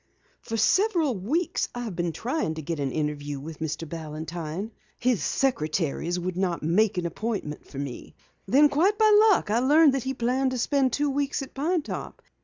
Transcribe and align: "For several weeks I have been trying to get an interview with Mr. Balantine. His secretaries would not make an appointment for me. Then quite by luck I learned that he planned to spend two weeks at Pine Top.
"For 0.41 0.57
several 0.57 1.13
weeks 1.15 1.69
I 1.75 1.81
have 1.83 1.95
been 1.95 2.11
trying 2.11 2.55
to 2.55 2.61
get 2.63 2.79
an 2.79 2.91
interview 2.91 3.39
with 3.39 3.59
Mr. 3.59 3.87
Balantine. 3.87 4.71
His 4.97 5.21
secretaries 5.23 6.19
would 6.19 6.35
not 6.35 6.63
make 6.63 6.97
an 6.97 7.05
appointment 7.05 7.67
for 7.67 7.77
me. 7.77 8.15
Then 8.47 8.67
quite 8.67 8.97
by 8.97 9.11
luck 9.29 9.51
I 9.51 9.59
learned 9.59 9.93
that 9.93 10.01
he 10.01 10.15
planned 10.15 10.49
to 10.53 10.57
spend 10.57 10.91
two 10.91 11.11
weeks 11.11 11.43
at 11.43 11.53
Pine 11.53 11.83
Top. 11.83 12.23